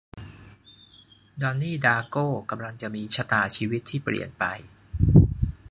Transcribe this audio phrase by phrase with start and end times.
[1.41, 4.43] ดอนนี่ ดาร์โก้ กำลังจะมีชะตาชีวิตที่เปลี่ยนไป